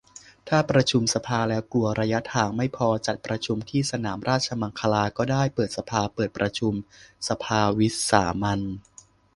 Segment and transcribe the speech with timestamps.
[0.49, 6.73] ถ้าประชุมสภาแล้วกลัวระยะหางไม่พอ จัดประชุมที่สนามราชมังคลาก็ได้ เปิดสภา เปิดประชุม
[7.29, 8.61] สภาวิสามัญ